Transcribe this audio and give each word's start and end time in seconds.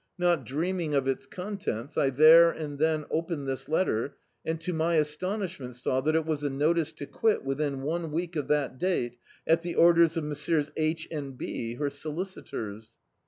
Not 0.17 0.45
dreaming 0.47 0.95
of 0.95 1.07
its 1.07 1.27
contents, 1.27 1.95
I 1.95 2.09
there 2.09 2.49
and 2.49 2.79
then 2.79 3.05
opened 3.11 3.47
this 3.47 3.69
letter, 3.69 4.15
and 4.43 4.59
to 4.61 4.73
my 4.73 4.95
aston 4.95 5.41
ishment 5.41 5.75
saw 5.75 6.01
that 6.01 6.15
it 6.15 6.25
was 6.25 6.43
a 6.43 6.49
notice 6.49 6.91
to 6.93 7.05
quit 7.05 7.45
within 7.45 7.83
one 7.83 8.09
week 8.11 8.35
of 8.35 8.47
that 8.47 8.79
date, 8.79 9.17
at 9.45 9.61
the 9.61 9.75
orders 9.75 10.17
of 10.17 10.23
Messrs. 10.23 10.71
H. 10.75 11.07
and 11.11 11.37
B., 11.37 11.75
her 11.75 11.91
solicitors. 11.91 12.95